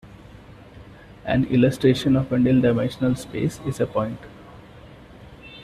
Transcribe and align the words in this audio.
An 1.25 1.45
illustration 1.45 2.15
of 2.15 2.31
a 2.31 2.37
nildimensional 2.37 3.15
space 3.15 3.59
is 3.67 3.79
a 3.79 3.85
point. 3.85 4.17